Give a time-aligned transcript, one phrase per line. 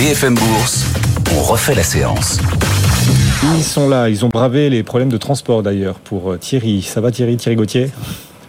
[0.00, 0.86] BFM Bourse,
[1.36, 2.38] on refait la séance.
[3.54, 6.80] Ils sont là, ils ont bravé les problèmes de transport d'ailleurs pour euh, Thierry.
[6.80, 7.90] Ça va Thierry, Thierry Gauthier?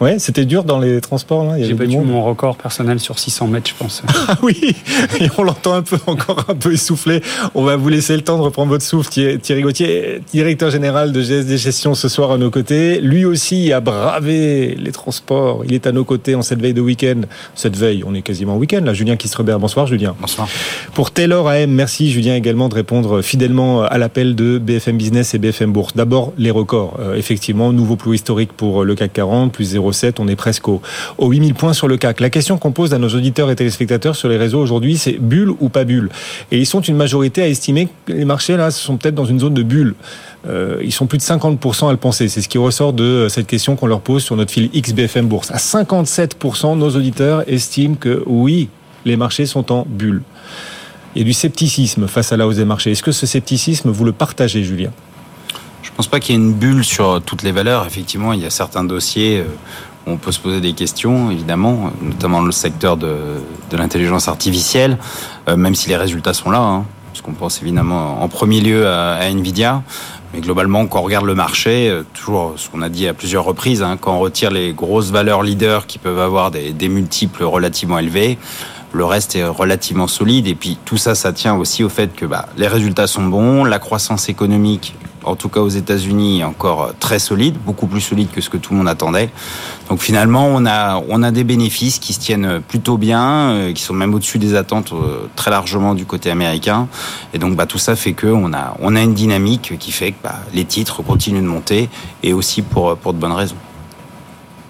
[0.02, 1.44] Ouais, c'était dur dans les transports.
[1.44, 1.62] Là.
[1.62, 4.02] J'ai battu mon record personnel sur 600 mètres, je pense.
[4.28, 4.76] Ah oui,
[5.20, 7.22] et on l'entend un peu encore un peu essoufflé.
[7.54, 9.10] On va vous laisser le temps de reprendre votre souffle.
[9.10, 13.02] Thierry Gauthier, directeur général de GSD Gestion, ce soir à nos côtés.
[13.02, 15.64] Lui aussi a bravé les transports.
[15.66, 17.22] Il est à nos côtés en cette veille de week-end.
[17.56, 18.94] Cette veille, on est quasiment week-end là.
[18.94, 20.16] Julien Kistrebert, bonsoir Julien.
[20.20, 20.48] Bonsoir.
[20.94, 25.40] Pour Taylor AM, merci Julien également de répondre fidèlement à l'appel de BFM Business et
[25.40, 25.94] BFM Bourse.
[25.96, 26.98] D'abord les records.
[27.00, 30.82] Euh, effectivement, nouveau plus historique pour le CAC 40, plus 0 on est presque aux,
[31.20, 32.20] 8000 points sur le CAC.
[32.20, 35.52] La question qu'on pose à nos auditeurs et téléspectateurs sur les réseaux aujourd'hui, c'est bulle
[35.60, 36.10] ou pas bulle?
[36.52, 39.40] Et ils sont une majorité à estimer que les marchés, là, sont peut-être dans une
[39.40, 39.96] zone de bulle.
[40.48, 42.28] Euh, ils sont plus de 50% à le penser.
[42.28, 45.52] C'est ce qui ressort de cette question qu'on leur pose sur notre fil XBFM Bourse.
[45.52, 48.70] À 57%, nos auditeurs estiment que oui,
[49.06, 50.24] les marchés sont en bulle.
[51.16, 52.92] Il y a du scepticisme face à la hausse des marchés.
[52.92, 54.92] Est-ce que ce scepticisme, vous le partagez, Julien?
[55.82, 57.86] Je pense pas qu'il y ait une bulle sur toutes les valeurs.
[57.86, 59.46] Effectivement, il y a certains dossiers euh,
[60.08, 63.14] on peut se poser des questions, évidemment, notamment le secteur de,
[63.72, 64.98] l'intelligence artificielle,
[65.48, 68.88] euh, même si les résultats sont là, hein, parce qu'on pense évidemment en premier lieu
[68.88, 69.84] à, Nvidia.
[70.34, 73.44] Mais globalement, quand on regarde le marché, euh, toujours ce qu'on a dit à plusieurs
[73.44, 78.00] reprises, hein, quand on retire les grosses valeurs leaders qui peuvent avoir des, multiples relativement
[78.00, 78.38] élevés,
[78.94, 80.48] le reste est relativement solide.
[80.48, 83.64] Et puis tout ça, ça tient aussi au fait que bah, les résultats sont bons,
[83.64, 88.30] la croissance économique en tout cas aux États-Unis, encore euh, très solide, beaucoup plus solide
[88.32, 89.30] que ce que tout le monde attendait.
[89.90, 94.14] Donc finalement, on a, des bénéfices qui se tiennent plutôt bien, euh, qui sont même
[94.14, 96.88] au-dessus des attentes euh, très largement du côté américain.
[97.34, 100.18] Et donc bah, tout ça fait qu'on a, on a une dynamique qui fait que
[100.24, 101.90] bah, les titres continuent de monter
[102.24, 103.56] et aussi pour de bonnes raisons.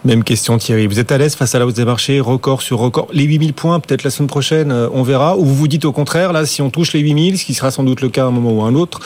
[0.03, 2.80] Même question Thierry, vous êtes à l'aise face à la hausse des marchés, record sur
[2.80, 3.07] record.
[3.13, 5.38] Les 8000 points, peut-être la semaine prochaine, on verra.
[5.38, 7.69] Ou vous vous dites au contraire, là, si on touche les 8000, ce qui sera
[7.69, 8.99] sans doute le cas à un moment ou à un autre,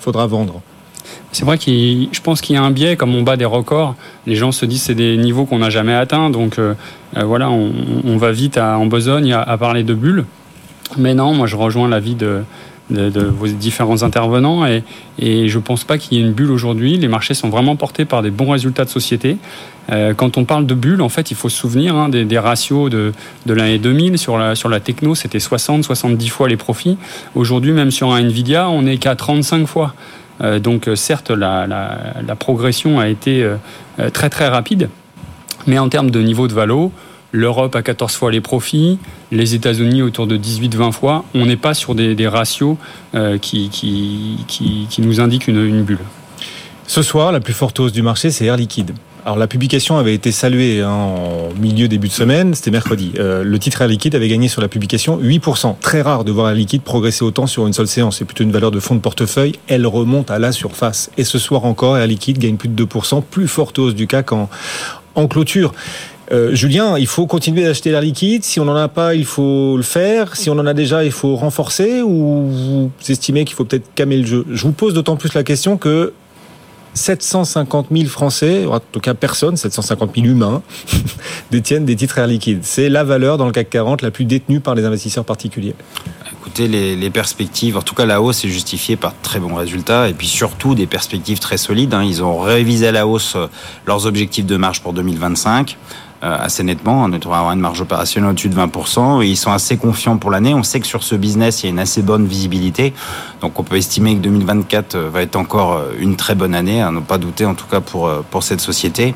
[0.00, 0.60] faudra vendre.
[1.32, 3.94] C'est vrai que je pense qu'il y a un biais, comme on bat des records,
[4.26, 6.74] les gens se disent c'est des niveaux qu'on n'a jamais atteints, donc euh,
[7.16, 10.24] euh, voilà, on, va vite en besogne à, parler de bulles.
[10.96, 12.42] Mais non, moi je rejoins l'avis de,
[12.90, 14.82] de, vos différents intervenants et,
[15.18, 16.96] et je ne pense pas qu'il y ait une bulle aujourd'hui.
[16.96, 19.36] Les marchés sont vraiment portés par des bons résultats de société.
[19.90, 22.90] Euh, quand on parle de bulle, en fait, il faut se souvenir hein, des, ratios
[22.90, 23.12] de,
[23.46, 26.96] de l'année 2000 sur la, sur la techno, c'était 60-70 fois les profits.
[27.34, 29.94] Aujourd'hui, même sur un Nvidia, on n'est qu'à 35 fois.
[30.42, 31.66] Euh, donc euh, certes, la,
[32.38, 33.46] progression a été
[34.12, 34.88] très très rapide,
[35.66, 36.92] mais en termes de niveau de valo,
[37.32, 38.98] l'Europe a 14 fois les profits,
[39.30, 41.24] les États-Unis autour de 18-20 fois.
[41.34, 42.76] On n'est pas sur des, ratios
[43.40, 45.98] qui, qui, nous indiquent une, une bulle.
[46.86, 48.92] Ce soir, la plus forte hausse du marché, c'est Air Liquide.
[49.24, 53.12] Alors la publication avait été saluée hein, en milieu début de semaine, c'était mercredi.
[53.18, 55.76] Euh, le titre Air Liquide avait gagné sur la publication 8%.
[55.78, 58.18] Très rare de voir Air Liquide progresser autant sur une seule séance.
[58.18, 59.54] C'est plutôt une valeur de fonds de portefeuille.
[59.68, 61.10] Elle remonte à la surface.
[61.18, 64.32] Et ce soir encore, Air Liquide gagne plus de 2%, plus forte hausse du CAC
[64.32, 64.48] en,
[65.14, 65.74] en clôture.
[66.32, 68.44] Euh, Julien, il faut continuer d'acheter l'air liquide.
[68.44, 70.36] Si on n'en a pas, il faut le faire.
[70.36, 72.02] Si on en a déjà, il faut renforcer.
[72.02, 74.46] Ou vous estimez qu'il faut peut-être calmer le jeu?
[74.50, 76.12] Je vous pose d'autant plus la question que
[76.94, 80.62] 750 000 Français, en tout cas personne, 750 000 humains,
[81.50, 82.60] détiennent des titres Air Liquide.
[82.62, 85.74] C'est la valeur dans le CAC 40 la plus détenue par les investisseurs particuliers.
[86.32, 90.08] Écoutez, les, perspectives, en tout cas la hausse est justifiée par de très bons résultats
[90.08, 91.94] et puis surtout des perspectives très solides.
[91.94, 92.02] Hein.
[92.02, 93.46] Ils ont révisé à la hausse euh,
[93.86, 95.76] leurs objectifs de marge pour 2025.
[96.22, 97.04] Euh, assez nettement.
[97.04, 99.24] On devrait avoir une marge opérationnelle au-dessus de 20%.
[99.24, 100.52] Et ils sont assez confiants pour l'année.
[100.52, 102.92] On sait que sur ce business, il y a une assez bonne visibilité.
[103.40, 106.82] Donc on peut estimer que 2024 euh, va être encore euh, une très bonne année,
[106.82, 109.14] à ne pas douter en tout cas pour, pour cette société.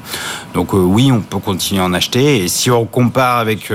[0.55, 2.43] Donc oui, on peut continuer à en acheter.
[2.43, 3.71] Et si on compare avec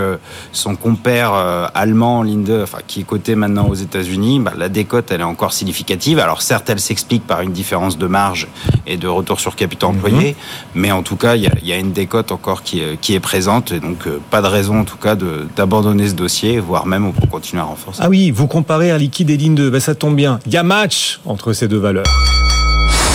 [0.52, 1.34] son compère
[1.76, 5.54] allemand, Linde, enfin, qui est coté maintenant aux États-Unis, bah, la décote, elle est encore
[5.54, 6.20] significative.
[6.20, 8.48] Alors certes, elle s'explique par une différence de marge
[8.88, 10.36] et de retour sur capital employé, mhm.
[10.82, 13.19] mais en tout cas, il y a, y a, une décote encore qui, qui est
[13.20, 13.72] présente.
[13.72, 15.16] Et donc, euh, pas de raison, en tout cas,
[15.56, 18.02] d'abandonner ce dossier, voire même on peut continuer à renforcer.
[18.04, 19.70] Ah oui, vous comparez Air Liquide et Ligne 2.
[19.70, 20.40] Ben, ça tombe bien.
[20.46, 22.06] Il y a match entre ces deux valeurs.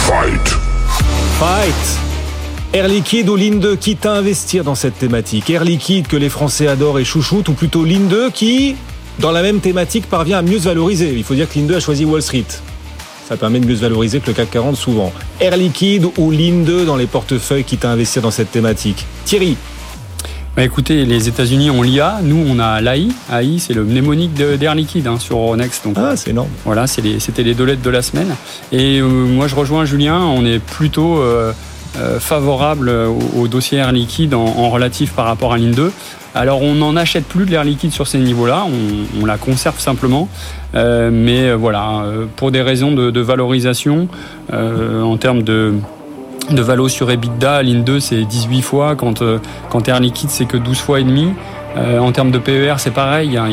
[0.06, 0.48] Fight.
[1.38, 1.98] Fight.
[2.74, 5.48] Air Liquide ou Ligne 2, quitte à investir dans cette thématique?
[5.48, 8.74] Air Liquide que les Français adorent et chouchoutent, ou plutôt Ligne 2 qui,
[9.20, 11.14] dans la même thématique, parvient à mieux se valoriser?
[11.14, 12.46] Il faut dire que Ligne 2 a choisi Wall Street.
[13.28, 15.12] Ça permet de mieux se valoriser que le CAC 40 souvent.
[15.40, 19.06] Air Liquide ou Ligne 2 dans les portefeuilles quitte à investir dans cette thématique?
[19.24, 19.56] Thierry,
[20.56, 23.08] bah écoutez, les États-Unis ont l'IA, nous on a l'AI.
[23.32, 25.82] AI, c'est le mnémonique d'Air Liquide hein, sur Euronext.
[25.82, 26.48] Donc, ah, c'est énorme.
[26.64, 28.36] Voilà, c'était les deux lettres de la semaine.
[28.70, 31.52] Et euh, moi je rejoins Julien, on est plutôt euh,
[31.98, 35.90] euh, favorable au, dossier Air Liquide en, relatif par rapport à Ligne 2.
[36.36, 38.64] Alors on n'en achète plus de l'air liquide sur ces niveaux-là,
[39.20, 40.28] on, la conserve simplement.
[40.72, 42.04] mais voilà,
[42.36, 44.08] pour des raisons de, valorisation,
[44.52, 45.74] en termes de,
[46.50, 49.22] de valo sur EBITDA, ligne 2 c'est 18 fois, quand,
[49.70, 51.32] quand Air Liquide c'est que 12 fois et demi.
[51.76, 53.46] Euh, en termes de PER, c'est pareil, il y a,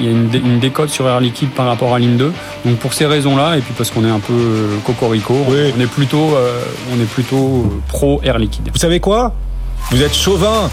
[0.00, 2.32] une, décote sur Air Liquide par rapport à Ligne 2.
[2.64, 5.86] Donc pour ces raisons-là, et puis parce qu'on est un peu euh, cocorico, on est
[5.86, 6.62] plutôt, euh,
[6.94, 8.70] on est plutôt pro Air Liquide.
[8.72, 9.34] Vous savez quoi?
[9.90, 10.70] Vous êtes chauvin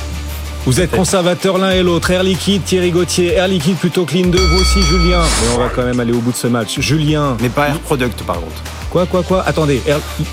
[0.65, 2.11] vous êtes conservateur l'un et l'autre.
[2.11, 3.35] Air Liquide, Thierry Gauthier.
[3.35, 4.37] Air Liquide plutôt que Ligne 2.
[4.37, 5.21] Vous aussi, Julien.
[5.21, 6.81] Mais on va quand même aller au bout de ce match.
[6.81, 7.37] Julien.
[7.41, 8.61] Mais pas Air Product, par contre.
[8.97, 9.79] Quoi, quoi, quoi Attendez,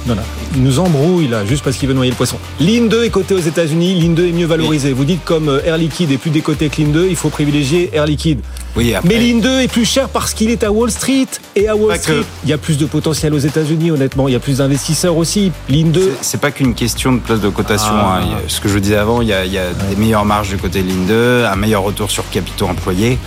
[0.07, 0.23] non, non,
[0.55, 2.39] il nous embrouille là, juste parce qu'il veut noyer le poisson.
[2.61, 4.95] Ligne 2 est cotée aux États-Unis, ligne 2 est mieux valorisée.
[4.95, 7.91] Vous dites comme euh, Air Liquide est plus décoté que ligne 2, il faut privilégier
[7.93, 8.41] Air Liquide.
[8.75, 11.27] Oui, Mais ligne 2 est plus cher parce qu'il est à Wall Street.
[11.57, 14.29] Et à Wall Street, il y a plus de potentiel aux États-Unis, honnêtement.
[14.29, 15.53] Il y a plus d'investisseurs aussi.
[15.69, 16.15] Ligne 2.
[16.23, 17.93] C'est pas qu'une question de place de cotation.
[17.93, 18.23] Ah.
[18.23, 18.37] Hein.
[18.49, 21.05] Ce que je disais avant, il y a, des meilleures marges du côté de ligne
[21.05, 23.19] 2, un meilleur retour sur capitaux employés.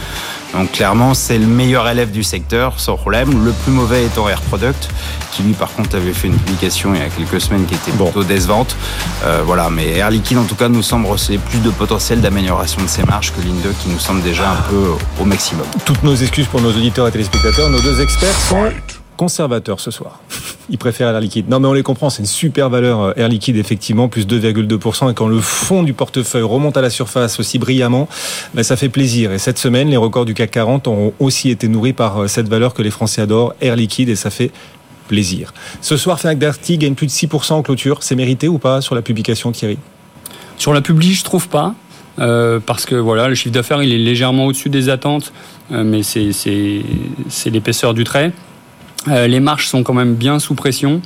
[0.54, 3.46] Donc clairement, c'est le meilleur élève du secteur, sans problème.
[3.46, 4.90] Le plus mauvais étant Air Product,
[5.32, 7.92] qui lui par contre avait fait une publication il y a quelques semaines qui était
[7.92, 8.76] plutôt décevante.
[9.24, 12.82] Euh, voilà, mais Air Liquide en tout cas nous semble receler plus de potentiel d'amélioration
[12.82, 15.66] de ses marges que Ligne 2 qui nous semble déjà un peu au maximum.
[15.86, 18.72] Toutes nos excuses pour nos auditeurs et téléspectateurs, nos deux experts sont
[19.18, 20.20] conservateurs ce soir.
[20.70, 21.50] Ils préfèrent Air Liquide.
[21.50, 25.10] Non, mais on les comprend, c'est une super valeur euh, Air Liquide, effectivement, plus 2,2%.
[25.10, 28.10] Et quand le fond du portefeuille remonte à la surface aussi brillamment,
[28.54, 29.32] ben, ça fait plaisir.
[29.32, 32.50] Et cette semaine, les records du CAC 40 ont aussi été nourris par euh, cette
[32.50, 34.52] valeur que les Français adorent, Air Liquide, et ça fait
[35.08, 35.54] plaisir.
[35.82, 38.04] Ce soir, Fnac Darty gagne plus de 6% en clôture.
[38.04, 39.78] C'est mérité ou pas sur la publication, Thierry?
[40.58, 41.76] Sur la publi, je trouve pas.
[42.20, 45.32] Euh, parce que voilà, le chiffre d'affaires il est légèrement au-dessus des attentes,
[45.70, 46.82] mais c'est
[47.46, 48.34] l'épaisseur du trait.
[49.10, 51.02] Euh, les marges sont quand même bien sous pression.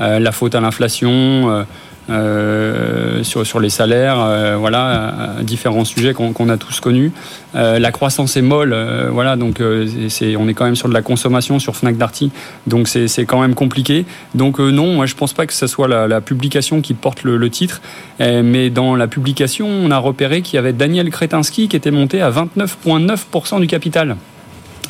[0.00, 1.64] Euh, la faute à l'inflation,
[2.08, 7.10] euh, sur, les salaires, voilà, différents sujets qu'on a tous connus.
[7.54, 8.76] la croissance est molle,
[9.10, 12.30] voilà, donc on est quand même sur de la consommation sur Fnac Darty,
[12.68, 14.04] donc c'est quand même compliqué.
[14.36, 17.50] Donc non, moi je pense pas que ce soit la, publication qui porte le, le
[17.50, 17.80] titre,
[18.20, 22.22] mais dans la publication, on a repéré qu'il y avait Daniel Kretinsky qui était monté
[22.22, 24.16] à 29,9% du capital.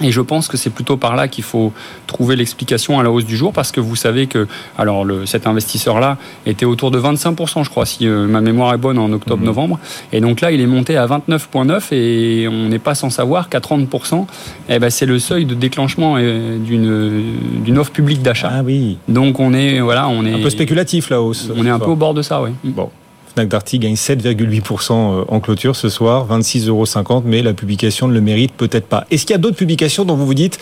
[0.03, 1.73] Et je pense que c'est plutôt par là qu'il faut
[2.07, 4.47] trouver l'explication à la hausse du jour, parce que vous savez que
[4.77, 8.79] alors le, cet investisseur-là était autour de 25%, je crois, si euh, ma mémoire est
[8.79, 9.77] bonne, en octobre-novembre.
[9.77, 10.17] Mhm.
[10.17, 13.61] Et donc là, il est monté à 29,9 et on n'est pas sans savoir qu'à
[13.61, 14.27] 30%,
[14.69, 18.51] eh ben, c'est le seuil de déclenchement euh, d'une, d'une offre publique d'achat.
[18.53, 18.99] Ah oui.
[19.09, 20.35] Donc on est, voilà, on est...
[20.35, 21.51] Un peu spéculatif la hausse.
[21.57, 22.51] On est un peu au bord de ça, oui.
[22.65, 22.91] Bon.
[23.37, 28.15] Fnac Darty gagne 7,8% euh, en clôture ce soir, 26,50 euros, mais la publication ne
[28.15, 29.06] le mérite peut-être pas.
[29.11, 30.59] Est-ce qu'il y a d'autres publications dont vous vous dites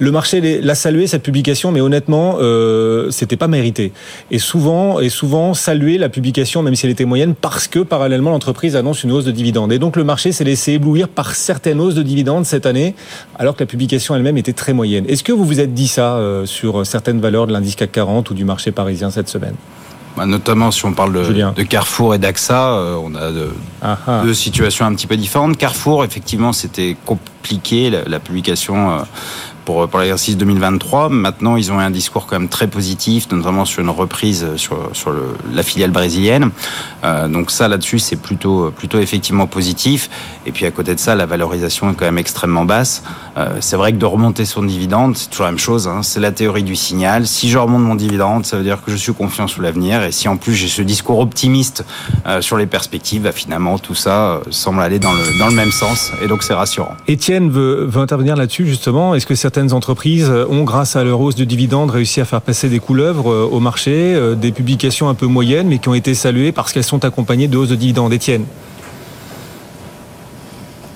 [0.00, 3.92] le marché l'a salué cette publication, mais honnêtement, euh, c'était pas mérité?
[4.32, 8.30] Et souvent, et souvent saluer la publication, même si elle était moyenne, parce que parallèlement
[8.30, 9.72] l'entreprise annonce une hausse de dividendes.
[9.72, 12.96] Et donc le marché s'est laissé éblouir par certaines hausses de dividendes cette année,
[13.38, 15.04] alors que la publication elle-même était très moyenne.
[15.08, 18.30] Est-ce que vous vous êtes dit ça euh, sur certaines valeurs de l'indice CAC 40
[18.30, 19.54] ou du marché parisien cette semaine?
[20.24, 23.30] Notamment si on parle de, Carrefour et d'AXA, euh, on a
[23.82, 24.22] ah, ah.
[24.24, 25.58] deux situations un petit peu différentes.
[25.58, 29.02] Carrefour, effectivement, c'était compliqué la, publication euh,
[29.66, 31.10] pour, l'exercice 2023.
[31.10, 35.12] Maintenant, ils ont un discours quand même très positif, notamment sur une reprise sur, sur
[35.52, 36.50] la filiale brésilienne.
[37.04, 40.08] Euh, donc ça, là-dessus, c'est plutôt, plutôt effectivement positif.
[40.46, 43.02] Et puis à côté de ça, la valorisation est quand même extrêmement basse.
[43.36, 45.88] Euh, c'est vrai que de remonter son dividende, c'est toujours la même chose.
[45.88, 46.02] Hein.
[46.02, 47.26] C'est la théorie du signal.
[47.26, 50.02] Si je remonte mon dividende, ça veut dire que je suis confiant sous l'avenir.
[50.04, 51.84] Et si en plus j'ai ce discours optimiste
[52.26, 55.72] euh, sur les perspectives, bah, finalement, tout ça semble aller dans le, dans le même
[55.72, 56.12] sens.
[56.22, 56.94] Et donc c'est rassurant.
[57.08, 59.14] Étienne veut, veut intervenir là-dessus, justement.
[59.14, 62.42] Est-ce que certains certaines entreprises ont, grâce à leur hausse de dividendes, réussi à faire
[62.42, 65.94] passer des couleuvres euh, au marché, euh, des publications un peu moyennes, mais qui ont
[65.94, 68.12] été saluées parce qu'elles sont accompagnées de hausses de dividendes.
[68.12, 68.44] Étienne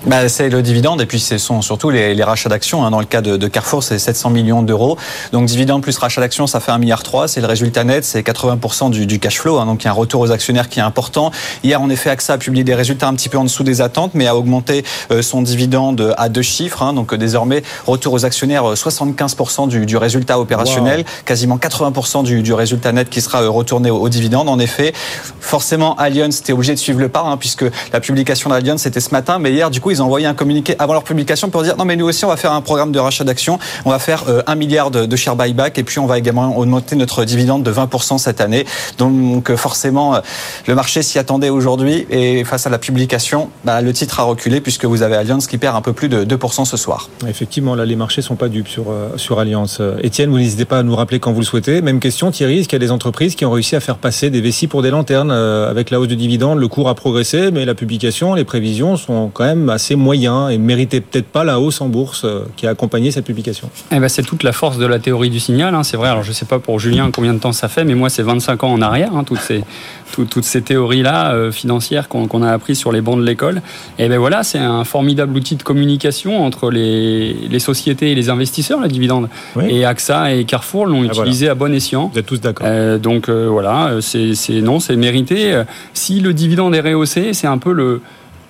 [0.06, 2.84] bah, c'est le dividende et puis ce sont surtout les, les rachats d'actions.
[2.84, 2.90] Hein.
[2.90, 4.96] Dans le cas de, de Carrefour, c'est 700 millions d'euros.
[5.32, 7.02] Donc dividende plus rachat d'actions, ça fait 1,3 milliard.
[7.26, 9.58] C'est le résultat net, c'est 80% du, du, cash flow.
[9.58, 9.66] Hein.
[9.66, 11.32] Donc il y a un retour aux actionnaires qui est important.
[11.62, 14.12] Hier, en effet, AXA a publié des résultats un petit peu en dessous des attentes,
[14.14, 16.82] mais a augmenté euh, son dividende à deux chiffres.
[16.82, 16.94] Hein.
[16.94, 22.54] Donc désormais, retour aux actionnaires, 75% euh, du, du, résultat opérationnel, quasiment 80% du, du,
[22.54, 24.48] résultat net qui sera euh, retourné au, au, dividende.
[24.48, 24.94] En effet,
[25.40, 29.10] forcément, Allianz était obligé de suivre le pas, hein, puisque la publication d'Allianz c'était ce
[29.10, 29.38] matin.
[29.38, 31.84] Mais hier, du coup, ils ont envoyé un communiqué avant leur publication pour dire non,
[31.84, 33.58] mais nous aussi, on va faire un programme de rachat d'actions.
[33.84, 36.56] On va faire euh, un milliard de, de share buyback et puis on va également
[36.56, 38.64] augmenter notre dividende de 20% cette année.
[38.98, 40.20] Donc, forcément,
[40.66, 44.60] le marché s'y attendait aujourd'hui et face à la publication, bah, le titre a reculé
[44.60, 47.08] puisque vous avez Allianz qui perd un peu plus de 2% ce soir.
[47.28, 49.80] Effectivement, là, les marchés sont pas dupes sur, sur Allianz.
[50.02, 51.82] Étienne, vous n'hésitez pas à nous rappeler quand vous le souhaitez.
[51.82, 54.30] Même question, Thierry, est-ce qu'il y a des entreprises qui ont réussi à faire passer
[54.30, 57.64] des vessies pour des lanternes avec la hausse de dividendes Le cours a progressé, mais
[57.64, 61.80] la publication, les prévisions sont quand même assez moyens et méritaient peut-être pas la hausse
[61.80, 63.70] en bourse qui a accompagné cette publication.
[63.92, 65.74] Eh ben, c'est toute la force de la théorie du signal.
[65.74, 65.82] Hein.
[65.82, 66.08] C'est vrai.
[66.08, 68.64] Alors je sais pas pour Julien combien de temps ça fait, mais moi c'est 25
[68.64, 69.14] ans en arrière.
[69.14, 69.62] Hein, toutes ces
[70.10, 73.62] toutes ces théories-là euh, financières qu'on a apprises sur les bancs de l'école.
[73.98, 78.28] Et ben voilà, c'est un formidable outil de communication entre les, les sociétés et les
[78.28, 79.28] investisseurs, la dividende.
[79.56, 79.64] Oui.
[79.68, 81.52] Et AXA et Carrefour l'ont ah, utilisé voilà.
[81.52, 82.10] à bon escient.
[82.12, 82.66] Vous êtes tous d'accord.
[82.68, 85.62] Euh, donc euh, voilà, c'est non, c'est mérité.
[85.94, 88.00] Si le dividende est rehaussé, c'est un peu le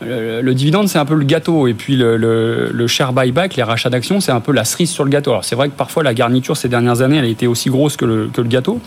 [0.00, 1.66] le, le, dividende, c'est un peu le gâteau.
[1.66, 4.90] Et puis le, le, le share buyback, les rachats d'actions, c'est un peu la cerise
[4.90, 5.30] sur le gâteau.
[5.30, 7.96] Alors c'est vrai que parfois la garniture ces dernières années, elle a été aussi grosse
[7.96, 8.80] que le, que gâteau.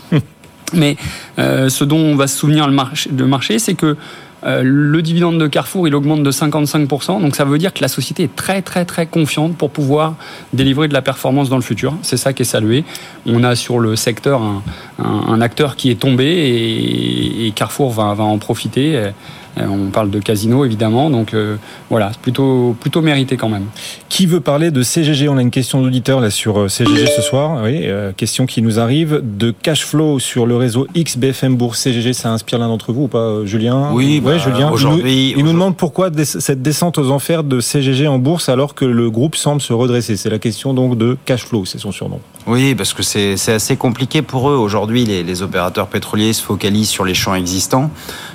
[0.72, 0.96] Mais
[1.38, 3.96] euh, ce dont on va se souvenir le marché, le marché c'est que
[4.44, 7.20] euh, le dividende de Carrefour, il augmente de 55%.
[7.22, 10.16] Donc ça veut dire que la société est très très très confiante pour pouvoir
[10.52, 11.94] délivrer de la performance dans le futur.
[12.02, 12.84] C'est ça qui est salué.
[13.24, 14.62] On a sur le secteur un,
[14.98, 19.12] un, un acteur qui est tombé et, et Carrefour va, va en profiter.
[19.56, 21.56] On parle de casino évidemment, donc euh,
[21.88, 23.66] voilà, plutôt plutôt mérité quand même.
[24.08, 27.60] Qui veut parler de CGG On a une question d'auditeur là sur CGG ce soir.
[27.62, 32.12] Oui, euh, question qui nous arrive de cash flow sur le réseau XBFM Bourse CGG.
[32.12, 33.90] Ça inspire l'un d'entre vous ou pas, Julien?
[33.92, 34.70] Oui, ouais, bah, Julien.
[34.70, 38.48] Aujourd'hui, il nous, il nous demande pourquoi cette descente aux enfers de CGG en bourse
[38.48, 40.16] alors que le groupe semble se redresser.
[40.16, 42.20] C'est la question donc de cash flow, c'est son surnom.
[42.46, 44.56] Oui, parce que c'est assez compliqué pour eux.
[44.56, 47.90] Aujourd'hui, les, les opérateurs pétroliers se focalisent sur les champs existants.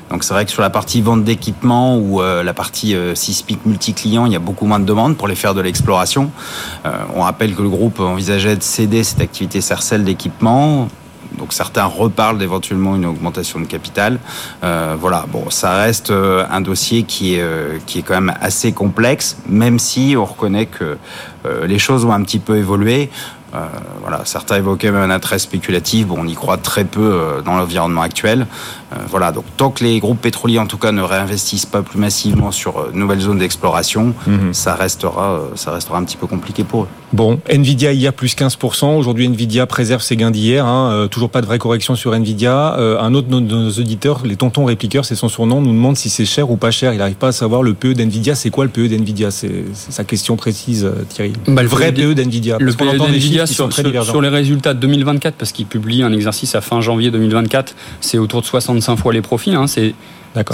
[0.09, 3.65] Donc c'est vrai que sur la partie vente d'équipements ou euh, la partie euh, sismique
[3.65, 6.31] multi-client, il y a beaucoup moins de demandes pour les faire de l'exploration.
[6.85, 10.87] Euh, on rappelle que le groupe envisageait de céder cette activité Cercel d'équipement.
[11.37, 14.19] Donc certains reparlent d'éventuellement une augmentation de capital.
[14.63, 17.45] Euh, voilà, bon, ça reste un dossier qui est
[17.85, 20.97] qui est quand même assez complexe, même si on reconnaît que
[21.65, 23.09] les choses ont un petit peu évolué.
[23.53, 23.67] Euh,
[24.01, 26.07] voilà, certains évoquaient même un attrait spéculatif.
[26.07, 28.47] Bon, on y croit très peu euh, dans l'environnement actuel.
[28.93, 31.99] Euh, voilà, donc tant que les groupes pétroliers, en tout cas, ne réinvestissent pas plus
[31.99, 34.53] massivement sur nouvelles zones d'exploration, mm -hmm.
[34.53, 36.87] ça restera, ça restera un petit peu compliqué pour eux.
[37.13, 38.97] Bon, Nvidia hier plus 15%.
[38.97, 40.65] Aujourd'hui, Nvidia préserve ses gains d'hier.
[40.65, 41.07] Hein.
[41.09, 42.75] toujours pas de vraie correction sur Nvidia.
[42.75, 46.25] un autre de nos auditeurs, les tontons répliqueurs, c'est son surnom, nous demande si c'est
[46.25, 46.93] cher ou pas cher.
[46.93, 48.35] Il n'arrive pas à savoir le PE d'Nvidia.
[48.35, 49.31] C'est quoi le PE d'Nvidia?
[49.31, 51.33] C'est sa question précise, Thierry.
[51.47, 52.57] Bah, le vrai PE d'Nvidia.
[52.59, 56.55] Le PE d'Nvidia sur, sur, sur, les résultats de 2024, parce qu'il publie un exercice
[56.55, 59.55] à fin janvier 2024, c'est autour de 65 fois les profits.
[59.55, 59.93] Hein, c'est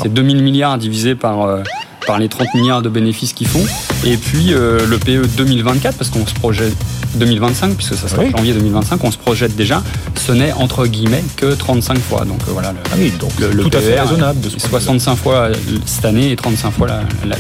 [0.06, 1.64] 2000 milliards divisé par, euh,
[2.06, 3.66] par les 30 milliards de bénéfices qu'ils font.
[4.06, 6.74] Et puis euh, le PE 2024, parce qu'on se projette
[7.16, 8.32] 2025, puisque ça sera oui.
[8.36, 9.82] janvier 2025, on se projette déjà,
[10.16, 12.26] ce n'est entre guillemets que 35 fois.
[12.26, 14.42] Donc euh, voilà, le, ah oui, donc le, le tout PER, à fait raisonnable.
[14.42, 15.50] De 65 fois
[15.86, 16.88] cette année et 35 fois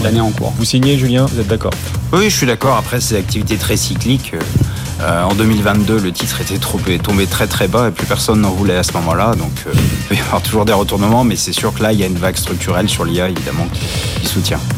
[0.03, 0.53] l'année en cours.
[0.57, 1.73] Vous signez, Julien Vous êtes d'accord?
[2.13, 2.77] Oui, je suis d'accord.
[2.77, 4.33] Après, c'est activité très cyclique.
[5.01, 8.51] Euh, en 2022, le titre était trop, tombé très très bas et plus personne n'en
[8.51, 9.35] voulait à ce moment-là.
[9.35, 11.99] Donc euh, il peut y avoir toujours des retournements, mais c'est sûr que là, il
[11.99, 13.67] y a une vague structurelle sur l'IA, évidemment,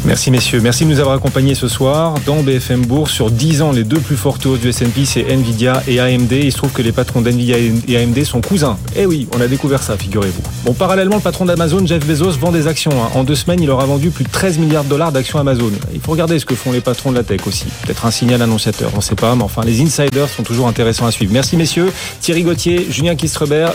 [0.06, 0.62] Merci messieurs.
[0.62, 3.12] Merci de nous avoir accompagnés ce soir dans BFM Bourse.
[3.12, 6.32] Sur 10 ans, les deux plus fortes hausses du S&P, c'est Nvidia et AMD.
[6.32, 8.78] Il se trouve que les patrons d'Nvidia et AMD sont cousins.
[8.96, 10.42] Eh oui, on a découvert ça, figurez-vous.
[10.64, 12.92] Bon, parallèlement, le patron d'Amazon, Jeff Bezos, vend des actions.
[13.04, 13.10] Hein.
[13.14, 15.72] En deux semaines, il aura vendu plus de 13 milliards de dollars d'actions Amazon.
[15.94, 17.66] Il faut regarder ce que font les patrons de la tech aussi.
[17.84, 20.78] Peut-être un signal annonciateur, on ne sait pas, mais enfin, les insiders sont toujours intéressants
[20.78, 21.34] intéressant à suivre.
[21.34, 21.92] Merci messieurs.
[22.22, 23.66] Thierry Gauthier, Julien Kistrebert.